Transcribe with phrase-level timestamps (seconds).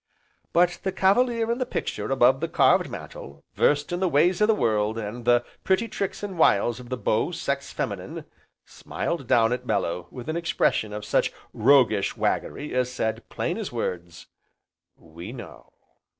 [0.51, 4.47] But the Cavalier in the picture above the carved mantel, versed in the ways of
[4.47, 8.25] the world, and the pretty tricks and wiles of the Beau Sex Feminine,
[8.65, 13.71] smiled down at Bellew with an expression of such roguish waggery as said plain as
[13.71, 14.25] words:
[14.97, 15.71] "We know!"